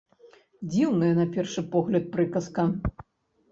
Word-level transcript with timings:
Дзіўная, 0.75 1.09
на 1.19 1.27
першы 1.37 1.65
погляд, 1.77 2.11
прыказка. 2.19 2.69